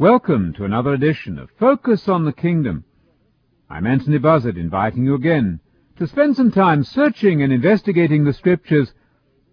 Welcome 0.00 0.54
to 0.54 0.64
another 0.64 0.94
edition 0.94 1.38
of 1.38 1.50
Focus 1.58 2.08
on 2.08 2.24
the 2.24 2.32
Kingdom. 2.32 2.84
I'm 3.68 3.86
Anthony 3.86 4.16
Buzzard 4.16 4.56
inviting 4.56 5.04
you 5.04 5.14
again 5.14 5.60
to 5.98 6.06
spend 6.06 6.36
some 6.36 6.50
time 6.50 6.84
searching 6.84 7.42
and 7.42 7.52
investigating 7.52 8.24
the 8.24 8.32
Scriptures 8.32 8.94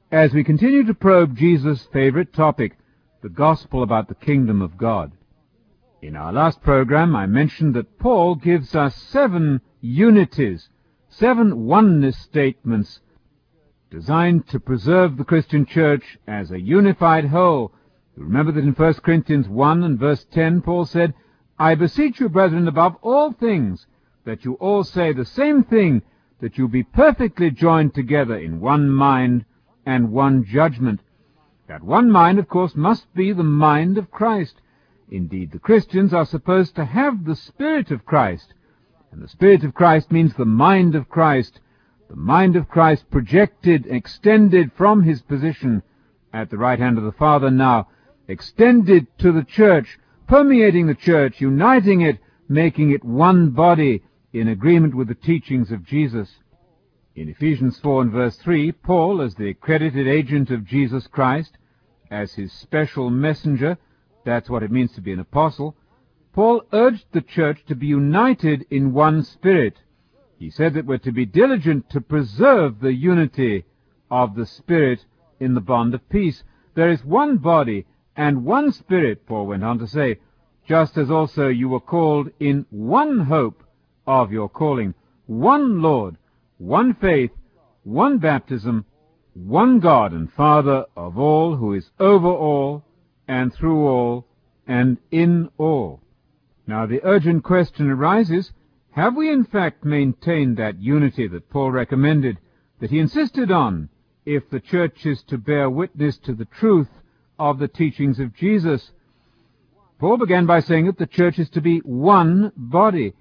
as 0.09 0.31
we 0.31 0.45
continue 0.45 0.85
to 0.85 0.93
probe 0.93 1.35
Jesus' 1.35 1.85
favorite 1.91 2.31
topic, 2.31 2.77
the 3.21 3.27
gospel 3.27 3.83
about 3.83 4.07
the 4.07 4.15
kingdom 4.15 4.61
of 4.61 4.77
God. 4.77 5.11
In 6.01 6.15
our 6.15 6.31
last 6.31 6.61
program, 6.61 7.13
I 7.13 7.25
mentioned 7.25 7.73
that 7.73 7.99
Paul 7.99 8.35
gives 8.35 8.73
us 8.73 8.95
seven 8.95 9.59
unities, 9.81 10.69
seven 11.09 11.65
oneness 11.65 12.17
statements 12.19 13.01
designed 13.91 14.47
to 14.47 14.61
preserve 14.61 15.17
the 15.17 15.25
Christian 15.25 15.65
church 15.65 16.17
as 16.25 16.51
a 16.51 16.61
unified 16.61 17.25
whole 17.25 17.73
remember 18.23 18.51
that 18.51 18.63
in 18.63 18.73
1 18.73 18.93
Corinthians 18.95 19.47
1 19.47 19.83
and 19.83 19.99
verse 19.99 20.25
10, 20.31 20.61
Paul 20.61 20.85
said, 20.85 21.13
I 21.59 21.75
beseech 21.75 22.19
you, 22.19 22.29
brethren, 22.29 22.67
above 22.67 22.95
all 23.01 23.31
things, 23.31 23.85
that 24.25 24.45
you 24.45 24.53
all 24.55 24.83
say 24.83 25.13
the 25.13 25.25
same 25.25 25.63
thing, 25.63 26.01
that 26.39 26.57
you 26.57 26.67
be 26.67 26.83
perfectly 26.83 27.49
joined 27.49 27.93
together 27.93 28.37
in 28.37 28.59
one 28.59 28.89
mind 28.89 29.45
and 29.85 30.11
one 30.11 30.43
judgment. 30.43 31.01
That 31.67 31.83
one 31.83 32.11
mind, 32.11 32.39
of 32.39 32.47
course, 32.47 32.75
must 32.75 33.13
be 33.13 33.33
the 33.33 33.43
mind 33.43 33.97
of 33.97 34.11
Christ. 34.11 34.61
Indeed, 35.09 35.51
the 35.51 35.59
Christians 35.59 36.13
are 36.13 36.25
supposed 36.25 36.75
to 36.75 36.85
have 36.85 37.25
the 37.25 37.35
Spirit 37.35 37.91
of 37.91 38.05
Christ. 38.05 38.53
And 39.11 39.21
the 39.21 39.27
Spirit 39.27 39.63
of 39.63 39.73
Christ 39.73 40.11
means 40.11 40.33
the 40.33 40.45
mind 40.45 40.95
of 40.95 41.09
Christ, 41.09 41.59
the 42.09 42.15
mind 42.15 42.55
of 42.55 42.69
Christ 42.69 43.09
projected, 43.09 43.85
extended 43.87 44.71
from 44.73 45.03
his 45.03 45.21
position 45.21 45.81
at 46.33 46.49
the 46.49 46.57
right 46.57 46.79
hand 46.79 46.97
of 46.97 47.03
the 47.03 47.11
Father 47.11 47.49
now 47.49 47.87
extended 48.27 49.07
to 49.19 49.31
the 49.31 49.43
church, 49.43 49.99
permeating 50.27 50.87
the 50.87 50.95
church, 50.95 51.39
uniting 51.39 52.01
it, 52.01 52.19
making 52.49 52.91
it 52.91 53.03
one 53.03 53.51
body 53.51 54.03
in 54.33 54.47
agreement 54.47 54.93
with 54.93 55.07
the 55.07 55.15
teachings 55.15 55.71
of 55.71 55.85
Jesus. 55.85 56.29
In 57.15 57.29
Ephesians 57.29 57.79
4 57.79 58.03
and 58.03 58.11
verse 58.11 58.37
3, 58.37 58.71
Paul, 58.73 59.21
as 59.21 59.35
the 59.35 59.49
accredited 59.49 60.07
agent 60.07 60.51
of 60.51 60.65
Jesus 60.65 61.07
Christ, 61.07 61.57
as 62.11 62.33
his 62.33 62.51
special 62.53 63.09
messenger, 63.09 63.77
that's 64.23 64.49
what 64.49 64.63
it 64.63 64.71
means 64.71 64.93
to 64.93 65.01
be 65.01 65.11
an 65.11 65.19
apostle, 65.19 65.75
Paul 66.33 66.61
urged 66.71 67.05
the 67.11 67.21
church 67.21 67.65
to 67.67 67.75
be 67.75 67.87
united 67.87 68.65
in 68.69 68.93
one 68.93 69.23
spirit. 69.23 69.79
He 70.37 70.51
said 70.51 70.75
that 70.75 70.85
we're 70.85 70.99
to 70.99 71.11
be 71.11 71.25
diligent 71.25 71.89
to 71.89 72.01
preserve 72.01 72.79
the 72.79 72.93
unity 72.93 73.65
of 74.11 74.35
the 74.35 74.45
spirit 74.45 75.03
in 75.39 75.55
the 75.55 75.61
bond 75.61 75.95
of 75.95 76.07
peace. 76.09 76.43
There 76.75 76.91
is 76.91 77.03
one 77.03 77.37
body 77.37 77.87
and 78.17 78.43
one 78.43 78.71
Spirit, 78.71 79.27
Paul 79.27 79.45
went 79.45 79.63
on 79.63 79.77
to 79.77 79.87
say, 79.87 80.17
just 80.67 80.97
as 80.97 81.11
also 81.11 81.47
you 81.49 81.69
were 81.69 81.79
called 81.79 82.31
in 82.39 82.65
one 82.71 83.19
hope 83.19 83.63
of 84.07 84.31
your 84.31 84.49
calling, 84.49 84.95
one 85.27 85.83
Lord, 85.83 86.17
one 86.57 86.95
faith, 86.95 87.31
one 87.83 88.17
baptism, 88.17 88.85
one 89.35 89.79
God 89.79 90.13
and 90.13 90.33
Father 90.33 90.85
of 90.95 91.19
all, 91.19 91.55
who 91.55 91.73
is 91.73 91.91
over 91.99 92.27
all, 92.27 92.83
and 93.27 93.53
through 93.53 93.85
all, 93.85 94.25
and 94.65 94.97
in 95.11 95.49
all. 95.59 96.01
Now 96.65 96.87
the 96.87 97.03
urgent 97.03 97.43
question 97.43 97.89
arises, 97.89 98.51
have 98.91 99.15
we 99.15 99.29
in 99.31 99.43
fact 99.45 99.85
maintained 99.85 100.57
that 100.57 100.81
unity 100.81 101.27
that 101.27 101.51
Paul 101.51 101.69
recommended, 101.69 102.39
that 102.79 102.89
he 102.89 102.97
insisted 102.97 103.51
on, 103.51 103.89
if 104.25 104.49
the 104.49 104.59
church 104.59 105.05
is 105.05 105.21
to 105.23 105.37
bear 105.37 105.69
witness 105.69 106.17
to 106.17 106.33
the 106.33 106.45
truth 106.45 106.89
of 107.39 107.59
the 107.59 107.67
teachings 107.67 108.19
of 108.19 108.35
Jesus. 108.35 108.91
Paul 109.99 110.17
began 110.17 110.45
by 110.45 110.59
saying 110.59 110.85
that 110.85 110.97
the 110.97 111.07
church 111.07 111.39
is 111.39 111.49
to 111.51 111.61
be 111.61 111.79
one 111.79 112.51
body. 112.55 113.13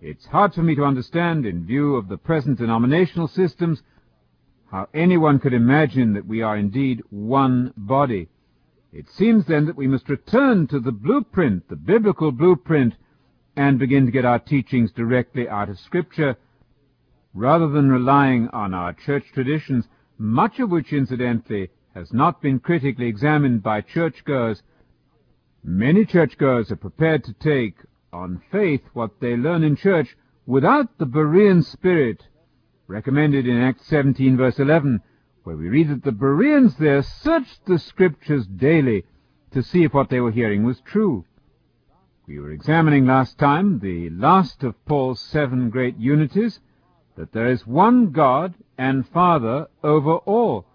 It's 0.00 0.26
hard 0.26 0.52
for 0.52 0.62
me 0.62 0.74
to 0.74 0.84
understand, 0.84 1.46
in 1.46 1.64
view 1.64 1.96
of 1.96 2.08
the 2.08 2.18
present 2.18 2.58
denominational 2.58 3.28
systems, 3.28 3.82
how 4.70 4.88
anyone 4.92 5.38
could 5.38 5.54
imagine 5.54 6.14
that 6.14 6.26
we 6.26 6.42
are 6.42 6.56
indeed 6.56 7.02
one 7.10 7.72
body. 7.76 8.28
It 8.92 9.08
seems 9.08 9.46
then 9.46 9.66
that 9.66 9.76
we 9.76 9.86
must 9.86 10.08
return 10.08 10.66
to 10.68 10.80
the 10.80 10.92
blueprint, 10.92 11.68
the 11.68 11.76
biblical 11.76 12.32
blueprint, 12.32 12.94
and 13.56 13.78
begin 13.78 14.06
to 14.06 14.12
get 14.12 14.24
our 14.24 14.38
teachings 14.38 14.90
directly 14.92 15.48
out 15.48 15.68
of 15.68 15.78
Scripture, 15.78 16.36
rather 17.32 17.68
than 17.68 17.88
relying 17.88 18.48
on 18.48 18.74
our 18.74 18.92
church 18.92 19.24
traditions, 19.32 19.86
much 20.18 20.58
of 20.58 20.70
which, 20.70 20.92
incidentally, 20.92 21.70
has 21.94 22.12
not 22.12 22.42
been 22.42 22.58
critically 22.58 23.06
examined 23.06 23.62
by 23.62 23.80
churchgoers, 23.80 24.62
many 25.62 26.04
churchgoers 26.04 26.70
are 26.70 26.76
prepared 26.76 27.22
to 27.24 27.32
take 27.34 27.76
on 28.12 28.42
faith 28.50 28.82
what 28.92 29.20
they 29.20 29.36
learn 29.36 29.62
in 29.62 29.76
church 29.76 30.16
without 30.46 30.98
the 30.98 31.06
Berean 31.06 31.64
spirit 31.64 32.26
recommended 32.86 33.46
in 33.46 33.60
Acts 33.60 33.86
17 33.86 34.36
verse 34.36 34.58
11, 34.58 35.00
where 35.44 35.56
we 35.56 35.68
read 35.68 35.88
that 35.88 36.04
the 36.04 36.12
Bereans 36.12 36.76
there 36.76 37.02
searched 37.02 37.64
the 37.66 37.78
scriptures 37.78 38.46
daily 38.46 39.04
to 39.52 39.62
see 39.62 39.84
if 39.84 39.94
what 39.94 40.10
they 40.10 40.20
were 40.20 40.32
hearing 40.32 40.64
was 40.64 40.80
true. 40.80 41.24
We 42.26 42.38
were 42.38 42.50
examining 42.50 43.06
last 43.06 43.38
time 43.38 43.78
the 43.78 44.10
last 44.10 44.64
of 44.64 44.82
Paul's 44.86 45.20
seven 45.20 45.70
great 45.70 45.96
unities, 45.98 46.60
that 47.16 47.32
there 47.32 47.48
is 47.48 47.66
one 47.66 48.10
God 48.10 48.54
and 48.76 49.06
Father 49.08 49.68
over 49.82 50.16
all, 50.16 50.66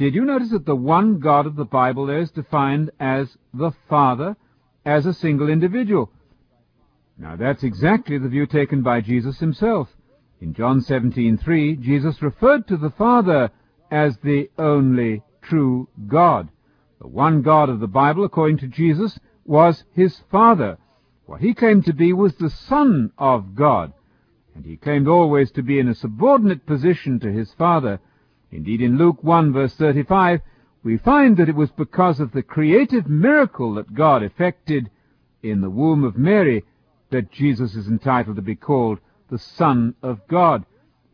did 0.00 0.14
you 0.14 0.24
notice 0.24 0.48
that 0.48 0.64
the 0.64 0.74
one 0.74 1.18
God 1.18 1.44
of 1.44 1.56
the 1.56 1.66
Bible 1.66 2.06
there 2.06 2.20
is 2.20 2.30
defined 2.30 2.90
as 2.98 3.36
the 3.52 3.70
Father, 3.86 4.34
as 4.82 5.04
a 5.04 5.12
single 5.12 5.50
individual? 5.50 6.10
Now 7.18 7.36
that's 7.36 7.62
exactly 7.62 8.16
the 8.16 8.30
view 8.30 8.46
taken 8.46 8.82
by 8.82 9.02
Jesus 9.02 9.38
himself. 9.40 9.90
In 10.40 10.54
John 10.54 10.80
17:3, 10.80 11.82
Jesus 11.82 12.22
referred 12.22 12.66
to 12.68 12.78
the 12.78 12.88
Father 12.88 13.50
as 13.90 14.16
the 14.16 14.48
only 14.58 15.22
true 15.42 15.86
God. 16.06 16.48
The 16.98 17.06
one 17.06 17.42
God 17.42 17.68
of 17.68 17.80
the 17.80 17.86
Bible, 17.86 18.24
according 18.24 18.56
to 18.58 18.68
Jesus, 18.68 19.20
was 19.44 19.84
his 19.92 20.18
Father. 20.30 20.78
What 21.26 21.42
he 21.42 21.52
claimed 21.52 21.84
to 21.84 21.92
be 21.92 22.14
was 22.14 22.36
the 22.36 22.48
Son 22.48 23.12
of 23.18 23.54
God, 23.54 23.92
and 24.54 24.64
he 24.64 24.78
claimed 24.78 25.08
always 25.08 25.50
to 25.50 25.62
be 25.62 25.78
in 25.78 25.88
a 25.88 25.94
subordinate 25.94 26.64
position 26.64 27.20
to 27.20 27.30
his 27.30 27.52
Father, 27.52 28.00
Indeed, 28.52 28.80
in 28.80 28.98
Luke 28.98 29.22
1 29.22 29.52
verse 29.52 29.74
35, 29.74 30.40
we 30.82 30.96
find 30.96 31.36
that 31.36 31.48
it 31.48 31.54
was 31.54 31.70
because 31.70 32.20
of 32.20 32.32
the 32.32 32.42
creative 32.42 33.08
miracle 33.08 33.74
that 33.74 33.94
God 33.94 34.22
effected 34.22 34.90
in 35.42 35.60
the 35.60 35.70
womb 35.70 36.04
of 36.04 36.16
Mary 36.16 36.64
that 37.10 37.30
Jesus 37.30 37.74
is 37.74 37.86
entitled 37.86 38.36
to 38.36 38.42
be 38.42 38.54
called 38.54 38.98
the 39.30 39.38
Son 39.38 39.94
of 40.02 40.26
God. 40.28 40.64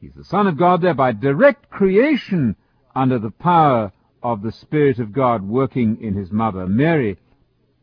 He's 0.00 0.14
the 0.14 0.24
Son 0.24 0.46
of 0.46 0.56
God 0.56 0.82
there 0.82 0.94
by 0.94 1.12
direct 1.12 1.70
creation 1.70 2.56
under 2.94 3.18
the 3.18 3.30
power 3.30 3.92
of 4.22 4.42
the 4.42 4.52
Spirit 4.52 4.98
of 4.98 5.12
God 5.12 5.42
working 5.42 6.00
in 6.00 6.14
his 6.14 6.30
mother 6.30 6.66
Mary. 6.66 7.18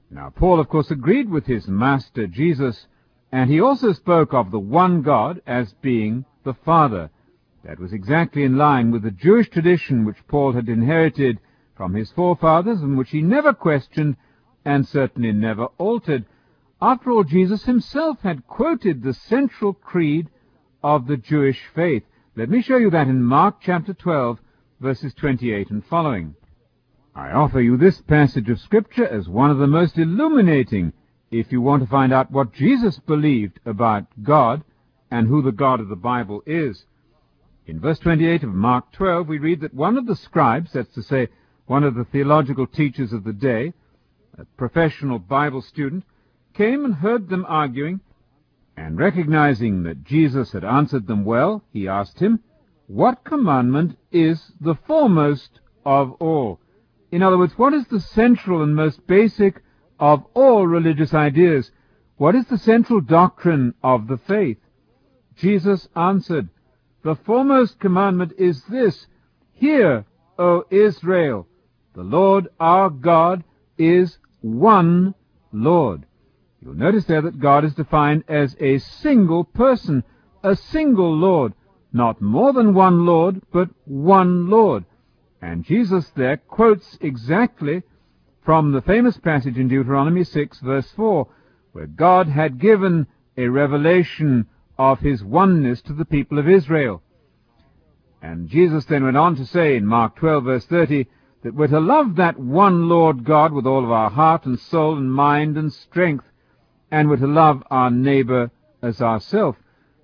Now, 0.10 0.30
Paul, 0.30 0.60
of 0.60 0.70
course, 0.70 0.92
agreed 0.92 1.30
with 1.30 1.46
his 1.46 1.68
master 1.68 2.28
Jesus, 2.28 2.88
and 3.32 3.50
he 3.50 3.60
also 3.60 3.94
spoke 3.94 4.34
of 4.34 4.52
the 4.52 4.60
one 4.60 5.02
God 5.02 5.42
as 5.48 5.74
being 5.82 6.26
the 6.44 6.54
Father. 6.54 7.10
That 7.64 7.80
was 7.80 7.94
exactly 7.94 8.44
in 8.44 8.58
line 8.58 8.92
with 8.92 9.04
the 9.04 9.12
Jewish 9.12 9.50
tradition 9.50 10.04
which 10.04 10.28
Paul 10.28 10.52
had 10.52 10.68
inherited 10.68 11.40
from 11.76 11.94
his 11.94 12.12
forefathers 12.12 12.82
and 12.82 12.98
which 12.98 13.12
he 13.12 13.22
never 13.22 13.54
questioned 13.54 14.18
and 14.66 14.86
certainly 14.86 15.32
never 15.32 15.66
altered. 15.78 16.26
After 16.82 17.12
all, 17.12 17.24
Jesus 17.24 17.64
himself 17.64 18.20
had 18.22 18.48
quoted 18.48 19.02
the 19.02 19.14
central 19.14 19.74
creed 19.74 20.30
of 20.84 21.08
the 21.08 21.16
Jewish 21.16 21.66
faith. 21.74 22.04
Let 22.36 22.50
me 22.50 22.62
show 22.62 22.78
you 22.78 22.90
that 22.90 23.08
in 23.08 23.24
Mark 23.24 23.62
chapter 23.62 23.94
12, 23.94 24.40
verses 24.82 25.14
28 25.14 25.70
and 25.72 25.86
following. 25.86 26.36
I 27.16 27.32
offer 27.32 27.62
you 27.62 27.78
this 27.78 28.02
passage 28.02 28.50
of 28.50 28.60
Scripture 28.60 29.08
as 29.08 29.30
one 29.30 29.50
of 29.50 29.60
the 29.60 29.68
most 29.68 29.98
illuminating 29.98 30.92
if 31.32 31.52
you 31.52 31.62
want 31.62 31.82
to 31.84 31.90
find 31.90 32.12
out 32.12 32.30
what 32.30 32.52
Jesus 32.52 33.00
believed 33.00 33.60
about 33.66 34.06
God 34.22 34.64
and 35.10 35.28
who 35.28 35.42
the 35.42 35.52
God 35.52 35.80
of 35.80 35.88
the 35.88 35.96
Bible 35.96 36.44
is. 36.46 36.86
In 37.66 37.80
verse 37.80 38.00
28 38.00 38.44
of 38.44 38.54
Mark 38.54 38.92
12, 38.92 39.28
we 39.28 39.38
read 39.38 39.62
that 39.62 39.74
one 39.74 39.98
of 39.98 40.06
the 40.06 40.18
scribes, 40.18 40.74
that's 40.74 40.94
to 40.96 41.02
say, 41.02 41.30
one 41.66 41.86
of 41.86 41.96
the 41.96 42.04
theological 42.04 42.68
teachers 42.68 43.14
of 43.14 43.24
the 43.24 43.32
day, 43.32 43.72
a 44.38 44.44
professional 44.58 45.18
Bible 45.18 45.62
student, 45.62 46.04
came 46.54 46.84
and 46.84 46.96
heard 46.96 47.30
them 47.30 47.46
arguing, 47.48 48.02
and 48.76 48.98
recognizing 48.98 49.84
that 49.84 50.04
Jesus 50.04 50.52
had 50.52 50.66
answered 50.66 51.08
them 51.08 51.24
well, 51.24 51.64
he 51.72 51.88
asked 51.88 52.20
him, 52.20 52.42
What 52.88 53.24
commandment 53.24 53.98
is 54.12 54.52
the 54.60 54.76
foremost 54.76 55.62
of 55.86 56.12
all? 56.20 56.60
In 57.12 57.24
other 57.24 57.38
words, 57.38 57.58
what 57.58 57.74
is 57.74 57.88
the 57.88 58.02
central 58.02 58.62
and 58.62 58.76
most 58.76 59.08
basic 59.08 59.62
of 60.02 60.26
all 60.34 60.68
religious 60.68 61.14
ideas? 61.14 61.72
What 62.18 62.36
is 62.36 62.46
the 62.48 62.58
central 62.58 63.00
doctrine 63.00 63.74
of 63.82 64.08
the 64.08 64.18
faith? 64.18 64.58
Jesus 65.38 65.88
answered, 65.96 66.50
the 67.04 67.16
foremost 67.16 67.80
commandment 67.80 68.34
is 68.38 68.64
this, 68.66 69.08
Hear, 69.54 70.06
O 70.40 70.66
Israel, 70.72 71.48
the 71.94 72.04
Lord 72.04 72.48
our 72.60 72.90
God 72.90 73.44
is 73.78 74.18
one 74.42 75.14
Lord. 75.52 76.06
You'll 76.62 76.74
notice 76.74 77.06
there 77.06 77.22
that 77.22 77.40
God 77.40 77.66
is 77.66 77.76
defined 77.76 78.24
as 78.28 78.56
a 78.60 78.80
single 78.80 79.44
person, 79.44 80.04
a 80.44 80.56
single 80.56 81.16
Lord, 81.16 81.54
not 81.92 82.22
more 82.22 82.54
than 82.54 82.74
one 82.74 83.06
Lord, 83.06 83.42
but 83.52 83.70
one 83.86 84.50
Lord. 84.50 84.86
And 85.42 85.66
Jesus 85.66 86.10
there 86.16 86.38
quotes 86.38 86.98
exactly 87.02 87.84
from 88.46 88.72
the 88.72 88.82
famous 88.82 89.18
passage 89.18 89.58
in 89.58 89.68
Deuteronomy 89.68 90.24
6 90.24 90.60
verse 90.62 90.90
4, 90.96 91.28
where 91.74 91.88
God 91.88 92.28
had 92.28 92.60
given 92.60 93.08
a 93.38 93.48
revelation 93.48 94.48
of 94.78 95.00
his 95.00 95.24
oneness 95.24 95.82
to 95.84 95.94
the 95.94 96.06
people 96.06 96.40
of 96.40 96.50
Israel. 96.50 97.02
And 98.22 98.50
Jesus 98.50 98.86
then 98.86 99.04
went 99.04 99.18
on 99.18 99.36
to 99.36 99.46
say 99.46 99.76
in 99.76 99.86
Mark 99.86 100.16
12 100.16 100.44
verse 100.44 100.66
30 100.66 101.08
that 101.44 101.54
we're 101.54 101.68
to 101.68 101.80
love 101.80 102.16
that 102.16 102.40
one 102.40 102.88
Lord 102.88 103.26
God 103.26 103.52
with 103.52 103.66
all 103.66 103.84
of 103.84 103.92
our 103.92 104.10
heart 104.10 104.46
and 104.46 104.60
soul 104.60 104.98
and 104.98 105.12
mind 105.12 105.58
and 105.58 105.72
strength, 105.74 106.26
and 106.90 107.10
we're 107.10 107.18
to 107.18 107.28
love 107.28 107.64
our 107.70 107.92
neighbor 107.92 108.50
as 108.82 109.02
ourself. 109.02 109.58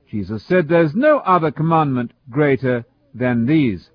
Jesus 0.10 0.44
said 0.44 0.68
there's 0.68 0.96
no 0.96 1.20
other 1.20 1.52
commandment 1.52 2.12
greater 2.30 2.86
than 3.14 3.46
these. 3.46 3.90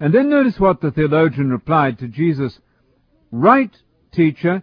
And 0.00 0.14
then 0.14 0.30
notice 0.30 0.58
what 0.58 0.80
the 0.80 0.90
theologian 0.90 1.50
replied 1.50 1.98
to 1.98 2.08
Jesus. 2.08 2.60
Right, 3.30 3.74
teacher, 4.12 4.62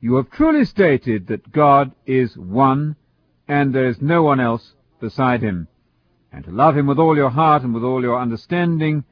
you 0.00 0.16
have 0.16 0.30
truly 0.30 0.64
stated 0.64 1.26
that 1.28 1.52
God 1.52 1.92
is 2.06 2.36
one, 2.36 2.96
and 3.48 3.74
there 3.74 3.86
is 3.86 4.00
no 4.00 4.22
one 4.22 4.40
else 4.40 4.74
beside 5.00 5.42
him. 5.42 5.68
And 6.32 6.44
to 6.44 6.50
love 6.50 6.76
him 6.76 6.86
with 6.86 6.98
all 6.98 7.16
your 7.16 7.30
heart 7.30 7.62
and 7.62 7.72
with 7.72 7.84
all 7.84 8.02
your 8.02 8.20
understanding 8.20 9.04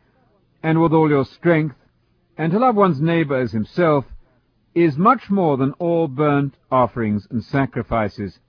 and 0.62 0.80
with 0.80 0.92
all 0.92 1.08
your 1.08 1.24
strength, 1.24 1.76
and 2.36 2.50
to 2.52 2.58
love 2.58 2.74
one's 2.74 3.00
neighbor 3.00 3.36
as 3.36 3.52
himself, 3.52 4.06
is 4.74 4.96
much 4.96 5.30
more 5.30 5.56
than 5.56 5.72
all 5.72 6.08
burnt 6.08 6.56
offerings 6.70 7.26
and 7.30 7.44
sacrifices. 7.44 8.40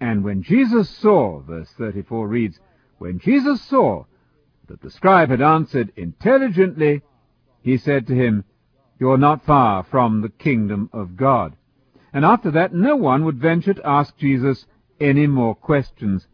And 0.00 0.22
when 0.22 0.42
Jesus 0.42 0.88
saw, 0.88 1.40
verse 1.40 1.70
34 1.76 2.28
reads, 2.28 2.60
when 2.98 3.18
Jesus 3.18 3.60
saw 3.62 4.04
that 4.68 4.80
the 4.80 4.90
scribe 4.90 5.30
had 5.30 5.42
answered 5.42 5.92
intelligently, 5.96 7.02
he 7.62 7.76
said 7.76 8.06
to 8.06 8.14
him, 8.14 8.44
You're 9.00 9.18
not 9.18 9.44
far 9.44 9.82
from 9.82 10.20
the 10.20 10.28
kingdom 10.28 10.90
of 10.92 11.16
God. 11.16 11.56
And 12.12 12.24
after 12.24 12.50
that, 12.52 12.72
no 12.72 12.94
one 12.94 13.24
would 13.24 13.38
venture 13.38 13.74
to 13.74 13.86
ask 13.86 14.16
Jesus 14.16 14.66
any 15.04 15.26
more 15.26 15.54
questions. 15.54 16.26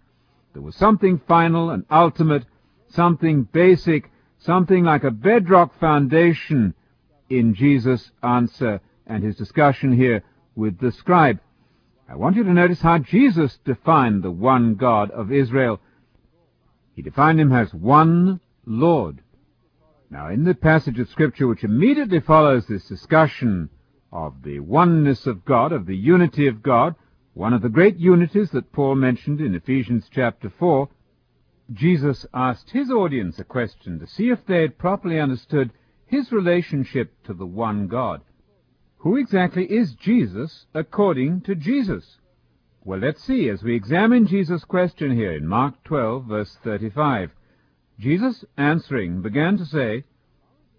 There 0.53 0.63
was 0.63 0.77
something 0.77 1.21
final 1.27 1.71
and 1.71 1.85
ultimate, 1.91 2.45
something 2.89 3.49
basic, 3.53 4.11
something 4.39 4.85
like 4.85 5.05
a 5.05 5.11
bedrock 5.11 5.79
foundation 5.79 6.75
in 7.29 7.55
Jesus' 7.55 8.11
answer 8.23 8.81
and 9.07 9.23
his 9.23 9.37
discussion 9.37 9.93
here 9.93 10.23
with 10.55 10.79
the 10.79 10.93
scribe. 10.93 11.41
I 12.09 12.17
want 12.17 12.37
you 12.37 12.45
to 12.45 12.53
notice 12.53 12.81
how 12.81 12.99
Jesus 12.99 13.59
defined 13.65 14.23
the 14.23 14.31
one 14.31 14.75
God 14.75 15.11
of 15.11 15.31
Israel. 15.31 15.81
He 16.95 17.03
defined 17.03 17.41
him 17.41 17.53
as 17.53 17.73
one 17.73 18.41
Lord. 18.67 19.23
Now, 20.11 20.29
in 20.29 20.43
the 20.43 20.55
passage 20.55 20.99
of 20.99 21.09
Scripture 21.09 21.47
which 21.47 21.63
immediately 21.63 22.19
follows 22.19 22.67
this 22.67 22.89
discussion 22.89 23.71
of 24.13 24.43
the 24.43 24.59
oneness 24.59 25.27
of 25.27 25.45
God, 25.45 25.71
of 25.71 25.87
the 25.87 25.97
unity 25.97 26.49
of 26.49 26.63
God, 26.63 26.97
one 27.41 27.55
of 27.55 27.63
the 27.63 27.71
great 27.71 27.97
unities 27.97 28.51
that 28.51 28.71
Paul 28.71 28.97
mentioned 28.97 29.41
in 29.41 29.55
Ephesians 29.55 30.11
chapter 30.11 30.51
4, 30.51 30.91
Jesus 31.73 32.27
asked 32.35 32.69
his 32.69 32.91
audience 32.91 33.39
a 33.39 33.45
question 33.45 33.99
to 33.99 34.07
see 34.07 34.29
if 34.29 34.45
they 34.45 34.61
had 34.61 34.77
properly 34.77 35.19
understood 35.19 35.73
his 36.05 36.33
relationship 36.33 37.15
to 37.25 37.33
the 37.33 37.47
one 37.47 37.87
God. 37.87 38.21
Who 38.99 39.17
exactly 39.17 39.65
is 39.65 39.95
Jesus 39.95 40.67
according 40.75 41.41
to 41.45 41.55
Jesus? 41.55 42.19
Well, 42.85 42.99
let's 42.99 43.25
see 43.25 43.49
as 43.49 43.63
we 43.63 43.75
examine 43.75 44.27
Jesus' 44.27 44.65
question 44.65 45.17
here 45.17 45.33
in 45.33 45.47
Mark 45.47 45.83
12, 45.85 46.27
verse 46.27 46.59
35. 46.63 47.31
Jesus, 47.99 48.45
answering, 48.59 49.23
began 49.23 49.57
to 49.57 49.65
say, 49.65 50.05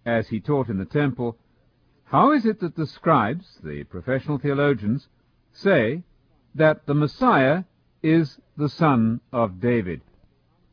as 0.06 0.28
he 0.28 0.40
taught 0.40 0.70
in 0.70 0.78
the 0.78 0.86
temple, 0.86 1.40
How 2.04 2.32
is 2.32 2.46
it 2.46 2.60
that 2.60 2.76
the 2.76 2.86
scribes, 2.86 3.58
the 3.64 3.84
professional 3.86 4.38
theologians, 4.38 5.08
say 5.52 6.04
that 6.56 6.86
the 6.86 6.94
Messiah 6.94 7.64
is 8.04 8.40
the 8.58 8.70
son 8.70 9.22
of 9.32 9.60
David? 9.60 10.02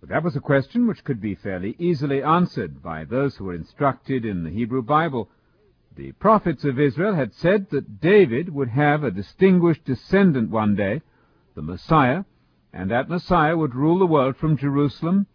But 0.01 0.11
that 0.11 0.23
was 0.23 0.37
a 0.37 0.41
question 0.41 0.87
which 0.87 1.05
could 1.05 1.21
be 1.21 1.35
fairly 1.35 1.75
easily 1.79 2.23
answered 2.23 2.83
by 2.83 3.05
those 3.05 3.37
who 3.37 3.45
were 3.47 3.55
instructed 3.55 4.25
in 4.25 4.45
the 4.45 4.51
Hebrew 4.51 4.83
Bible. 4.83 5.29
The 5.97 6.13
prophets 6.13 6.65
of 6.65 6.79
Israel 6.79 7.15
had 7.15 7.35
said 7.35 7.71
that 7.71 8.01
David 8.01 8.55
would 8.55 8.69
have 8.69 9.03
a 9.03 9.11
distinguished 9.11 9.85
descendant 9.85 10.51
one 10.51 10.77
day, 10.77 11.03
the 11.55 11.63
Messiah, 11.63 12.25
and 12.73 12.91
that 12.91 13.09
Messiah 13.09 13.57
would 13.57 13.75
rule 13.75 13.99
the 13.99 14.07
world 14.07 14.37
from 14.37 14.57
Jerusalem 14.57 15.27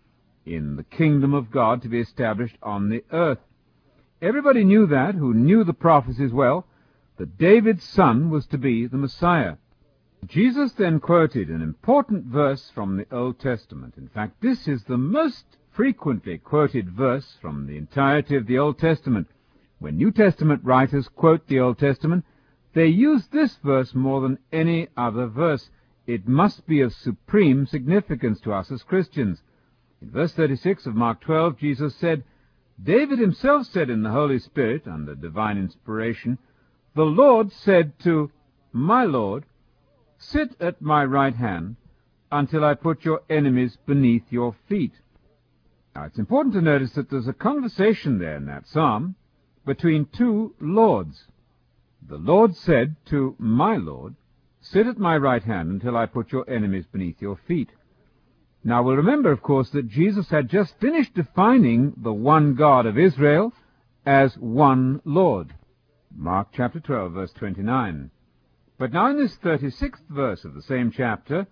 in 0.45 0.77
the 0.77 0.83
kingdom 0.83 1.33
of 1.33 1.51
God 1.51 1.81
to 1.81 1.89
be 1.89 1.99
established 1.99 2.57
on 2.63 2.89
the 2.89 3.03
earth. 3.11 3.39
Everybody 4.21 4.63
knew 4.63 4.87
that, 4.87 5.15
who 5.15 5.33
knew 5.33 5.65
the 5.65 5.73
prophecies 5.73 6.31
well, 6.31 6.65
that 7.17 7.37
David's 7.37 7.83
son 7.83 8.29
was 8.29 8.45
to 8.47 8.57
be 8.57 8.87
the 8.87 8.97
Messiah. 8.97 9.57
Jesus 10.27 10.73
then 10.73 10.99
quoted 10.99 11.49
an 11.49 11.61
important 11.61 12.25
verse 12.25 12.69
from 12.73 12.97
the 12.97 13.07
Old 13.11 13.39
Testament. 13.39 13.95
In 13.97 14.07
fact, 14.07 14.41
this 14.41 14.67
is 14.67 14.83
the 14.83 14.97
most 14.97 15.45
frequently 15.71 16.37
quoted 16.37 16.89
verse 16.89 17.35
from 17.41 17.65
the 17.65 17.77
entirety 17.77 18.35
of 18.35 18.45
the 18.45 18.59
Old 18.59 18.77
Testament. 18.77 19.27
When 19.79 19.97
New 19.97 20.11
Testament 20.11 20.63
writers 20.63 21.09
quote 21.09 21.47
the 21.47 21.59
Old 21.59 21.79
Testament, 21.79 22.25
they 22.73 22.87
use 22.87 23.27
this 23.27 23.57
verse 23.57 23.93
more 23.93 24.21
than 24.21 24.39
any 24.51 24.87
other 24.95 25.27
verse. 25.27 25.69
It 26.05 26.27
must 26.27 26.67
be 26.67 26.81
of 26.81 26.93
supreme 26.93 27.65
significance 27.65 28.39
to 28.41 28.53
us 28.53 28.71
as 28.71 28.83
Christians. 28.83 29.41
In 30.01 30.11
verse 30.11 30.33
36 30.33 30.85
of 30.85 30.95
Mark 30.95 31.21
12, 31.21 31.57
Jesus 31.57 31.95
said, 31.95 32.23
David 32.81 33.19
himself 33.19 33.67
said 33.67 33.89
in 33.89 34.03
the 34.03 34.11
Holy 34.11 34.39
Spirit, 34.39 34.87
under 34.87 35.15
divine 35.15 35.57
inspiration, 35.57 36.37
The 36.95 37.05
Lord 37.05 37.51
said 37.51 37.97
to 37.99 38.31
my 38.71 39.05
Lord, 39.05 39.45
Sit 40.25 40.55
at 40.59 40.81
my 40.81 41.03
right 41.03 41.35
hand 41.35 41.75
until 42.31 42.63
I 42.63 42.73
put 42.75 43.05
your 43.05 43.21
enemies 43.29 43.77
beneath 43.85 44.23
your 44.31 44.55
feet. 44.67 44.93
Now, 45.93 46.05
it's 46.05 46.17
important 46.17 46.55
to 46.55 46.61
notice 46.61 46.93
that 46.93 47.09
there's 47.09 47.27
a 47.27 47.33
conversation 47.33 48.17
there 48.17 48.37
in 48.37 48.45
that 48.45 48.67
psalm 48.67 49.15
between 49.65 50.05
two 50.05 50.55
lords. 50.59 51.25
The 52.07 52.17
Lord 52.17 52.55
said 52.55 52.95
to 53.07 53.35
my 53.37 53.77
Lord, 53.77 54.15
Sit 54.61 54.87
at 54.87 54.97
my 54.97 55.17
right 55.17 55.43
hand 55.43 55.69
until 55.69 55.97
I 55.97 56.05
put 56.05 56.31
your 56.31 56.49
enemies 56.49 56.85
beneath 56.85 57.21
your 57.21 57.35
feet. 57.35 57.69
Now 58.63 58.81
we'll 58.81 58.95
remember, 58.95 59.31
of 59.31 59.43
course, 59.43 59.69
that 59.71 59.89
Jesus 59.89 60.29
had 60.29 60.49
just 60.49 60.79
finished 60.79 61.13
defining 61.13 61.93
the 61.97 62.13
one 62.13 62.55
God 62.55 62.85
of 62.85 62.97
Israel 62.97 63.53
as 64.05 64.37
one 64.37 65.01
Lord. 65.03 65.53
Mark 66.15 66.47
chapter 66.53 66.79
12, 66.79 67.11
verse 67.11 67.33
29. 67.33 68.09
But 68.83 68.91
now 68.91 69.09
in 69.09 69.17
this 69.17 69.37
36th 69.37 70.09
verse 70.09 70.43
of 70.43 70.55
the 70.55 70.61
same 70.61 70.91
chapter, 70.91 71.47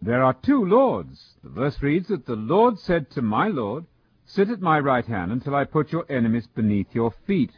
there 0.00 0.22
are 0.22 0.34
two 0.34 0.64
Lords. 0.64 1.34
The 1.42 1.50
verse 1.50 1.82
reads 1.82 2.06
that 2.10 2.26
the 2.26 2.36
Lord 2.36 2.78
said 2.78 3.10
to 3.10 3.22
my 3.22 3.48
Lord, 3.48 3.86
Sit 4.24 4.48
at 4.48 4.60
my 4.60 4.78
right 4.78 5.04
hand 5.04 5.32
until 5.32 5.56
I 5.56 5.64
put 5.64 5.90
your 5.90 6.06
enemies 6.08 6.46
beneath 6.46 6.94
your 6.94 7.12
feet. 7.26 7.50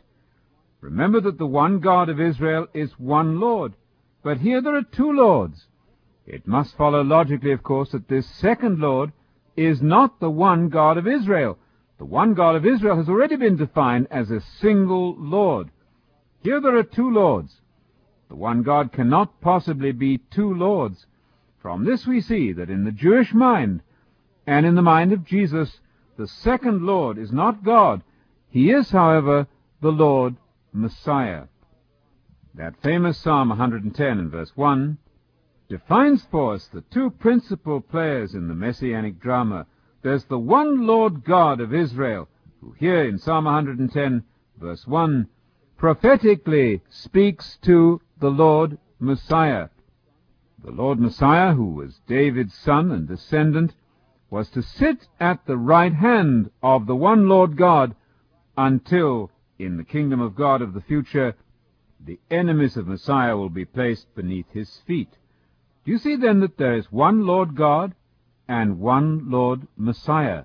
Remember 0.80 1.20
that 1.20 1.36
the 1.36 1.46
one 1.46 1.80
God 1.80 2.08
of 2.08 2.18
Israel 2.18 2.68
is 2.72 2.98
one 2.98 3.38
Lord. 3.38 3.74
But 4.22 4.38
here 4.38 4.62
there 4.62 4.76
are 4.76 4.82
two 4.82 5.12
Lords. 5.12 5.66
It 6.24 6.48
must 6.48 6.74
follow 6.74 7.04
logically, 7.04 7.52
of 7.52 7.62
course, 7.62 7.90
that 7.90 8.08
this 8.08 8.26
second 8.26 8.78
Lord 8.78 9.12
is 9.58 9.82
not 9.82 10.20
the 10.20 10.30
one 10.30 10.70
God 10.70 10.96
of 10.96 11.06
Israel. 11.06 11.58
The 11.98 12.06
one 12.06 12.32
God 12.32 12.56
of 12.56 12.64
Israel 12.64 12.96
has 12.96 13.10
already 13.10 13.36
been 13.36 13.56
defined 13.56 14.08
as 14.10 14.30
a 14.30 14.40
single 14.40 15.14
Lord. 15.18 15.70
Here 16.42 16.62
there 16.62 16.78
are 16.78 16.82
two 16.82 17.10
Lords. 17.10 17.60
The 18.28 18.36
one 18.36 18.62
God 18.62 18.92
cannot 18.92 19.40
possibly 19.40 19.92
be 19.92 20.18
two 20.18 20.52
lords. 20.52 21.06
From 21.58 21.84
this 21.84 22.06
we 22.06 22.20
see 22.20 22.52
that 22.52 22.70
in 22.70 22.84
the 22.84 22.92
Jewish 22.92 23.32
mind 23.32 23.82
and 24.46 24.64
in 24.64 24.74
the 24.74 24.82
mind 24.82 25.12
of 25.12 25.24
Jesus, 25.24 25.80
the 26.16 26.26
second 26.26 26.82
Lord 26.82 27.18
is 27.18 27.32
not 27.32 27.64
God. 27.64 28.02
He 28.48 28.70
is, 28.70 28.90
however, 28.90 29.46
the 29.80 29.92
Lord 29.92 30.36
Messiah. 30.72 31.44
That 32.54 32.80
famous 32.82 33.18
Psalm 33.18 33.50
110 33.50 34.18
and 34.18 34.30
verse 34.30 34.52
1 34.56 34.98
defines 35.68 36.24
for 36.30 36.54
us 36.54 36.66
the 36.68 36.80
two 36.82 37.10
principal 37.10 37.80
players 37.80 38.34
in 38.34 38.48
the 38.48 38.54
messianic 38.54 39.20
drama. 39.20 39.66
There's 40.02 40.24
the 40.24 40.38
one 40.38 40.86
Lord 40.86 41.24
God 41.24 41.60
of 41.60 41.74
Israel, 41.74 42.28
who 42.60 42.72
here 42.72 43.04
in 43.04 43.18
Psalm 43.18 43.44
110 43.44 44.22
verse 44.58 44.86
1 44.86 45.28
prophetically 45.76 46.80
speaks 46.88 47.58
to 47.62 48.00
the 48.18 48.30
Lord 48.30 48.78
Messiah. 48.98 49.68
The 50.64 50.70
Lord 50.70 50.98
Messiah, 50.98 51.52
who 51.52 51.74
was 51.74 52.00
David's 52.06 52.54
son 52.54 52.90
and 52.90 53.06
descendant, 53.06 53.74
was 54.30 54.48
to 54.50 54.62
sit 54.62 55.06
at 55.20 55.44
the 55.46 55.56
right 55.56 55.92
hand 55.92 56.50
of 56.62 56.86
the 56.86 56.96
one 56.96 57.28
Lord 57.28 57.56
God 57.56 57.94
until, 58.56 59.30
in 59.58 59.76
the 59.76 59.84
kingdom 59.84 60.20
of 60.20 60.34
God 60.34 60.62
of 60.62 60.72
the 60.72 60.80
future, 60.80 61.34
the 62.00 62.18
enemies 62.30 62.76
of 62.76 62.86
Messiah 62.86 63.36
will 63.36 63.50
be 63.50 63.64
placed 63.64 64.14
beneath 64.14 64.50
his 64.50 64.80
feet. 64.86 65.10
Do 65.84 65.92
you 65.92 65.98
see 65.98 66.16
then 66.16 66.40
that 66.40 66.56
there 66.56 66.74
is 66.74 66.90
one 66.90 67.26
Lord 67.26 67.54
God 67.54 67.94
and 68.48 68.80
one 68.80 69.30
Lord 69.30 69.66
Messiah? 69.76 70.44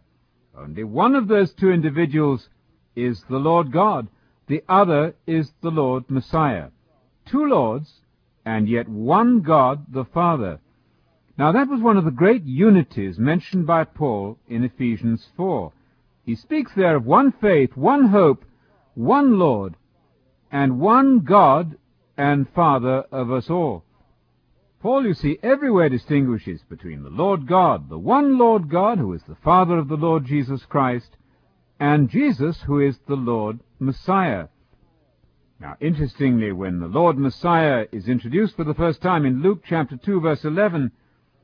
Only 0.57 0.83
one 0.83 1.15
of 1.15 1.27
those 1.27 1.53
two 1.53 1.71
individuals 1.71 2.49
is 2.95 3.23
the 3.29 3.39
Lord 3.39 3.71
God. 3.71 4.07
The 4.47 4.63
other 4.67 5.15
is 5.25 5.51
the 5.61 5.71
Lord 5.71 6.09
Messiah. 6.09 6.69
Two 7.31 7.45
Lords, 7.45 8.01
and 8.45 8.67
yet 8.67 8.89
one 8.89 9.39
God 9.39 9.85
the 9.93 10.03
Father. 10.03 10.59
Now 11.37 11.53
that 11.53 11.69
was 11.69 11.79
one 11.79 11.95
of 11.95 12.03
the 12.03 12.11
great 12.11 12.43
unities 12.43 13.17
mentioned 13.17 13.65
by 13.65 13.85
Paul 13.85 14.37
in 14.49 14.65
Ephesians 14.65 15.29
4. 15.37 15.71
He 16.25 16.35
speaks 16.35 16.73
there 16.75 16.97
of 16.97 17.05
one 17.05 17.31
faith, 17.31 17.77
one 17.77 18.09
hope, 18.09 18.43
one 18.95 19.39
Lord, 19.39 19.77
and 20.51 20.81
one 20.81 21.21
God 21.21 21.77
and 22.17 22.49
Father 22.49 23.05
of 23.13 23.31
us 23.31 23.49
all. 23.49 23.85
Paul, 24.81 25.05
you 25.05 25.13
see, 25.13 25.39
everywhere 25.41 25.87
distinguishes 25.87 26.61
between 26.67 27.03
the 27.03 27.09
Lord 27.09 27.47
God, 27.47 27.87
the 27.87 27.97
one 27.97 28.37
Lord 28.37 28.69
God, 28.69 28.97
who 28.97 29.13
is 29.13 29.23
the 29.23 29.37
Father 29.41 29.77
of 29.77 29.87
the 29.87 29.95
Lord 29.95 30.25
Jesus 30.25 30.65
Christ, 30.65 31.15
and 31.79 32.09
Jesus, 32.09 32.61
who 32.63 32.81
is 32.81 32.97
the 33.07 33.15
Lord 33.15 33.61
Messiah. 33.79 34.47
Now, 35.61 35.77
interestingly, 35.79 36.51
when 36.51 36.79
the 36.79 36.87
Lord 36.87 37.19
Messiah 37.19 37.85
is 37.91 38.09
introduced 38.09 38.55
for 38.55 38.63
the 38.63 38.73
first 38.73 38.99
time 38.99 39.27
in 39.27 39.43
Luke 39.43 39.61
chapter 39.63 39.95
2, 39.95 40.19
verse 40.19 40.43
11, 40.43 40.91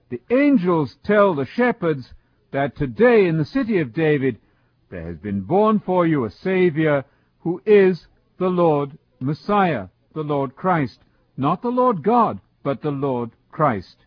the 0.10 0.20
angels 0.32 0.98
tell 1.04 1.36
the 1.36 1.46
shepherds 1.46 2.16
that 2.50 2.76
today 2.76 3.28
in 3.28 3.38
the 3.38 3.46
city 3.46 3.80
of 3.80 3.94
David 3.94 4.40
there 4.90 5.04
has 5.04 5.18
been 5.18 5.42
born 5.42 5.80
for 5.80 6.08
you 6.08 6.26
a 6.26 6.32
Savior 6.32 7.06
who 7.42 7.62
is 7.64 8.08
the 8.40 8.50
Lord 8.50 8.98
Messiah, 9.20 9.90
the 10.16 10.24
Lord 10.24 10.56
Christ, 10.56 11.00
not 11.38 11.62
the 11.62 11.70
Lord 11.70 12.02
God, 12.02 12.40
but 12.64 12.82
the 12.82 12.90
Lord 12.90 13.30
Christ. 13.52 13.98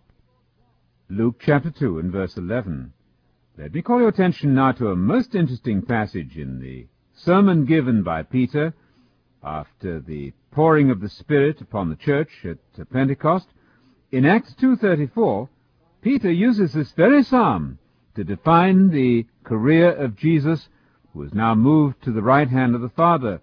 Luke 1.09 1.37
chapter 1.39 1.71
2 1.71 2.01
and 2.01 2.11
verse 2.11 2.37
11. 2.37 2.93
Let 3.57 3.73
me 3.73 3.81
call 3.81 4.01
your 4.01 4.09
attention 4.09 4.57
now 4.57 4.73
to 4.73 4.89
a 4.89 4.97
most 4.97 5.37
interesting 5.37 5.83
passage 5.83 6.37
in 6.37 6.59
the 6.59 6.89
sermon 7.15 7.65
given 7.65 8.03
by 8.03 8.25
Peter 8.25 8.75
after 9.43 10.01
the 10.01 10.33
pouring 10.51 10.91
of 10.91 11.01
the 11.01 11.09
Spirit 11.09 11.61
upon 11.61 11.89
the 11.89 11.97
church 11.97 12.45
at 12.45 12.59
Pentecost. 12.91 13.49
In 14.13 14.27
Acts 14.27 14.55
2.34, 14.61 15.49
Peter 16.03 16.31
uses 16.31 16.73
this 16.73 16.93
very 16.93 17.23
psalm 17.23 17.79
to 18.15 18.25
define 18.25 18.91
the 18.91 19.27
career 19.45 19.93
of 19.93 20.17
Jesus, 20.17 20.69
who 21.13 21.23
is 21.23 21.35
now 21.35 21.55
moved 21.55 22.03
to 22.03 22.13
the 22.13 22.23
right 22.23 22.49
hand 22.49 22.75
of 22.75 22.81
the 22.81 22.89
Father. 22.89 23.41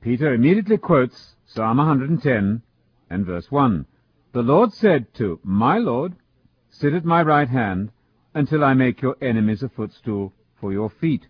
Peter 0.00 0.32
immediately 0.34 0.78
quotes 0.78 1.36
Psalm 1.46 1.78
110 1.78 2.62
and 3.10 3.26
verse 3.26 3.50
1. 3.50 3.86
The 4.32 4.42
Lord 4.42 4.72
said 4.72 5.12
to 5.14 5.40
my 5.42 5.78
Lord, 5.78 6.14
Sit 6.70 6.92
at 6.92 7.04
my 7.04 7.22
right 7.22 7.48
hand 7.48 7.90
until 8.34 8.62
I 8.62 8.74
make 8.74 9.00
your 9.00 9.16
enemies 9.20 9.62
a 9.62 9.68
footstool 9.68 10.32
for 10.60 10.72
your 10.72 10.90
feet. 10.90 11.26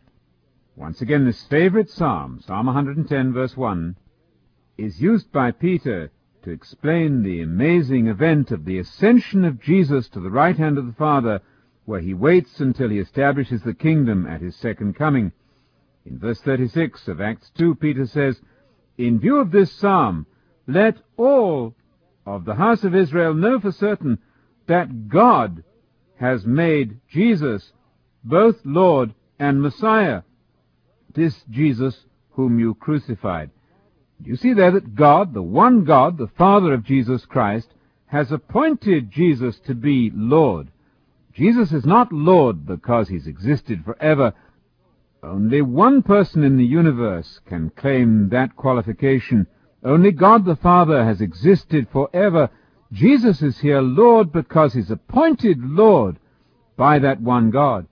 Once 0.78 1.02
again, 1.02 1.24
this 1.24 1.42
favorite 1.46 1.90
psalm, 1.90 2.40
Psalm 2.40 2.66
110, 2.66 3.32
verse 3.32 3.56
1, 3.56 3.96
is 4.76 5.02
used 5.02 5.32
by 5.32 5.50
Peter 5.50 6.08
to 6.44 6.50
explain 6.52 7.20
the 7.20 7.42
amazing 7.42 8.06
event 8.06 8.52
of 8.52 8.64
the 8.64 8.78
ascension 8.78 9.44
of 9.44 9.60
Jesus 9.60 10.08
to 10.08 10.20
the 10.20 10.30
right 10.30 10.56
hand 10.56 10.78
of 10.78 10.86
the 10.86 10.92
Father, 10.92 11.40
where 11.84 11.98
he 11.98 12.14
waits 12.14 12.60
until 12.60 12.90
he 12.90 13.00
establishes 13.00 13.60
the 13.62 13.74
kingdom 13.74 14.24
at 14.24 14.40
his 14.40 14.54
second 14.54 14.94
coming. 14.94 15.32
In 16.06 16.16
verse 16.16 16.40
36 16.42 17.08
of 17.08 17.20
Acts 17.20 17.50
2, 17.58 17.74
Peter 17.74 18.06
says, 18.06 18.40
In 18.96 19.18
view 19.18 19.38
of 19.38 19.50
this 19.50 19.72
psalm, 19.72 20.26
let 20.68 20.96
all 21.16 21.74
of 22.24 22.44
the 22.44 22.54
house 22.54 22.84
of 22.84 22.94
Israel 22.94 23.34
know 23.34 23.58
for 23.58 23.72
certain 23.72 24.20
that 24.68 25.08
God 25.08 25.64
has 26.20 26.46
made 26.46 27.00
Jesus 27.08 27.72
both 28.22 28.60
Lord 28.64 29.12
and 29.40 29.60
Messiah, 29.60 30.22
this 31.14 31.44
Jesus 31.50 32.04
whom 32.30 32.58
you 32.58 32.74
crucified. 32.74 33.50
You 34.24 34.36
see 34.36 34.52
there 34.52 34.72
that 34.72 34.94
God, 34.94 35.32
the 35.32 35.42
one 35.42 35.84
God, 35.84 36.18
the 36.18 36.28
Father 36.28 36.72
of 36.72 36.84
Jesus 36.84 37.24
Christ, 37.24 37.68
has 38.06 38.32
appointed 38.32 39.10
Jesus 39.10 39.58
to 39.60 39.74
be 39.74 40.10
Lord. 40.14 40.70
Jesus 41.32 41.72
is 41.72 41.86
not 41.86 42.12
Lord 42.12 42.66
because 42.66 43.08
he's 43.08 43.26
existed 43.26 43.84
forever. 43.84 44.32
Only 45.22 45.62
one 45.62 46.02
person 46.02 46.42
in 46.42 46.56
the 46.56 46.64
universe 46.64 47.40
can 47.46 47.70
claim 47.70 48.28
that 48.30 48.56
qualification, 48.56 49.46
only 49.84 50.10
God 50.10 50.44
the 50.44 50.56
Father 50.56 51.04
has 51.04 51.20
existed 51.20 51.88
forever. 51.92 52.50
Jesus 52.92 53.42
is 53.42 53.58
here 53.58 53.80
Lord 53.80 54.32
because 54.32 54.74
he's 54.74 54.90
appointed 54.90 55.58
Lord 55.60 56.18
by 56.76 56.98
that 56.98 57.20
one 57.20 57.50
God. 57.50 57.86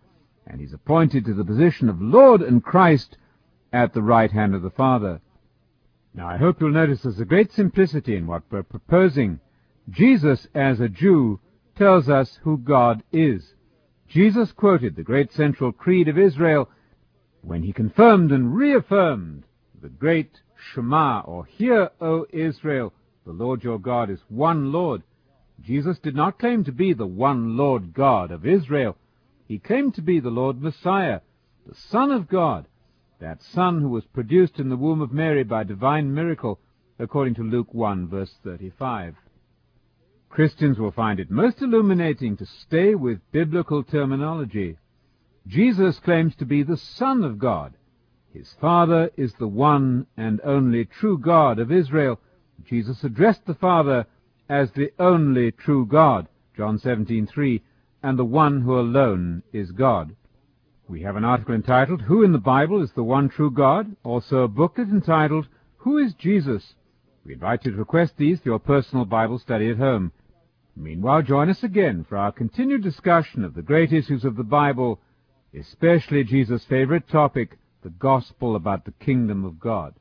And 0.46 0.60
he's 0.60 0.72
appointed 0.72 1.24
to 1.24 1.34
the 1.34 1.44
position 1.44 1.88
of 1.88 2.00
Lord 2.00 2.40
and 2.40 2.62
Christ 2.62 3.16
at 3.72 3.92
the 3.92 4.02
right 4.02 4.30
hand 4.30 4.54
of 4.54 4.62
the 4.62 4.70
Father. 4.70 5.20
Now 6.14 6.28
I 6.28 6.36
hope 6.36 6.60
you'll 6.60 6.70
notice 6.70 7.02
there's 7.02 7.20
a 7.20 7.24
great 7.24 7.52
simplicity 7.52 8.16
in 8.16 8.26
what 8.26 8.44
we're 8.50 8.62
proposing. 8.62 9.40
Jesus, 9.90 10.46
as 10.54 10.80
a 10.80 10.88
Jew, 10.88 11.40
tells 11.76 12.08
us 12.08 12.38
who 12.42 12.58
God 12.58 13.02
is. 13.12 13.54
Jesus 14.08 14.52
quoted 14.52 14.96
the 14.96 15.02
great 15.02 15.32
central 15.32 15.72
creed 15.72 16.08
of 16.08 16.18
Israel 16.18 16.68
when 17.42 17.62
he 17.62 17.72
confirmed 17.72 18.32
and 18.32 18.56
reaffirmed 18.56 19.44
the 19.80 19.88
great 19.88 20.40
Shema, 20.72 21.20
or 21.20 21.44
Hear, 21.44 21.90
O 22.00 22.26
Israel, 22.32 22.92
the 23.24 23.32
Lord 23.32 23.62
your 23.62 23.78
God 23.78 24.10
is 24.10 24.20
one 24.28 24.72
Lord. 24.72 25.02
Jesus 25.60 25.98
did 25.98 26.14
not 26.14 26.38
claim 26.38 26.64
to 26.64 26.72
be 26.72 26.92
the 26.92 27.06
one 27.06 27.56
Lord 27.56 27.92
God 27.92 28.30
of 28.30 28.46
Israel. 28.46 28.96
He 29.46 29.58
claimed 29.58 29.94
to 29.94 30.02
be 30.02 30.20
the 30.20 30.30
Lord 30.30 30.60
Messiah, 30.60 31.20
the 31.66 31.74
Son 31.74 32.10
of 32.10 32.28
God, 32.28 32.66
that 33.20 33.42
Son 33.42 33.80
who 33.80 33.88
was 33.88 34.04
produced 34.04 34.58
in 34.58 34.68
the 34.68 34.76
womb 34.76 35.00
of 35.00 35.12
Mary 35.12 35.44
by 35.44 35.64
divine 35.64 36.12
miracle, 36.12 36.58
according 36.98 37.34
to 37.34 37.42
Luke 37.42 37.72
1, 37.72 38.08
verse 38.08 38.34
35. 38.42 39.16
Christians 40.28 40.78
will 40.78 40.90
find 40.90 41.20
it 41.20 41.30
most 41.30 41.62
illuminating 41.62 42.36
to 42.36 42.46
stay 42.46 42.94
with 42.94 43.30
biblical 43.32 43.82
terminology. 43.82 44.76
Jesus 45.46 45.98
claims 46.00 46.34
to 46.36 46.44
be 46.44 46.62
the 46.62 46.76
Son 46.76 47.22
of 47.24 47.38
God, 47.38 47.74
his 48.36 48.52
Father 48.60 49.10
is 49.16 49.32
the 49.34 49.48
one 49.48 50.06
and 50.14 50.42
only 50.44 50.84
true 50.84 51.16
God 51.16 51.58
of 51.58 51.72
Israel. 51.72 52.20
Jesus 52.66 53.02
addressed 53.02 53.46
the 53.46 53.54
Father 53.54 54.04
as 54.46 54.70
the 54.72 54.92
only 54.98 55.52
true 55.52 55.86
God, 55.86 56.28
John 56.54 56.78
17:3, 56.78 57.62
and 58.06 58.16
the 58.16 58.24
one 58.24 58.60
who 58.60 58.78
alone 58.78 59.42
is 59.52 59.72
God. 59.72 60.14
We 60.88 61.02
have 61.02 61.16
an 61.16 61.24
article 61.24 61.56
entitled 61.56 62.02
Who 62.02 62.22
in 62.22 62.30
the 62.30 62.38
Bible 62.38 62.80
is 62.80 62.92
the 62.92 63.02
One 63.02 63.28
True 63.28 63.50
God? 63.50 63.96
Also 64.04 64.42
a 64.42 64.48
booklet 64.48 64.90
entitled 64.90 65.48
Who 65.78 65.98
is 65.98 66.14
Jesus? 66.14 66.76
We 67.24 67.32
invite 67.34 67.64
you 67.64 67.72
to 67.72 67.76
request 67.76 68.12
these 68.16 68.38
for 68.38 68.50
your 68.50 68.60
personal 68.60 69.06
Bible 69.06 69.40
study 69.40 69.68
at 69.70 69.78
home. 69.78 70.12
Meanwhile, 70.76 71.22
join 71.22 71.50
us 71.50 71.64
again 71.64 72.06
for 72.08 72.16
our 72.16 72.30
continued 72.30 72.84
discussion 72.84 73.44
of 73.44 73.54
the 73.54 73.62
great 73.62 73.92
issues 73.92 74.24
of 74.24 74.36
the 74.36 74.44
Bible, 74.44 75.00
especially 75.52 76.22
Jesus' 76.22 76.64
favorite 76.64 77.08
topic, 77.08 77.58
the 77.82 77.90
gospel 77.90 78.54
about 78.54 78.84
the 78.84 78.94
kingdom 79.04 79.44
of 79.44 79.58
God. 79.58 79.94